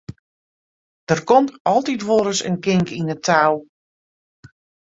[1.09, 3.53] Der komt altyd wolris in kink yn 't tou.